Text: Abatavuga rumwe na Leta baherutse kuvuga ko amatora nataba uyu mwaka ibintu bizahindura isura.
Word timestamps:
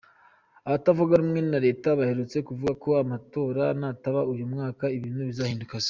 Abatavuga 0.67 1.19
rumwe 1.21 1.39
na 1.51 1.59
Leta 1.65 1.87
baherutse 1.99 2.37
kuvuga 2.47 2.73
ko 2.83 2.89
amatora 3.03 3.63
nataba 3.79 4.21
uyu 4.31 4.45
mwaka 4.53 4.85
ibintu 4.97 5.21
bizahindura 5.29 5.65
isura. 5.67 5.79